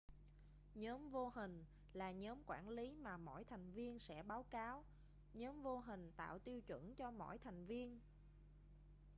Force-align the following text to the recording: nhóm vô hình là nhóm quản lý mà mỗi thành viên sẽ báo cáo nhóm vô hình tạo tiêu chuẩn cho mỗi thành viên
nhóm 0.75 1.09
vô 1.09 1.29
hình 1.35 1.63
là 1.93 2.11
nhóm 2.11 2.41
quản 2.45 2.69
lý 2.69 2.93
mà 2.95 3.17
mỗi 3.17 3.43
thành 3.43 3.71
viên 3.71 3.99
sẽ 3.99 4.23
báo 4.23 4.43
cáo 4.43 4.85
nhóm 5.33 5.61
vô 5.61 5.79
hình 5.79 6.11
tạo 6.15 6.39
tiêu 6.39 6.61
chuẩn 6.61 6.95
cho 6.95 7.11
mỗi 7.11 7.37
thành 7.37 7.65
viên 7.65 7.99